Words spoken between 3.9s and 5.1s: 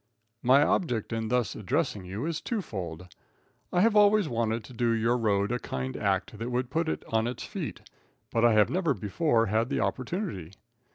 always wanted to do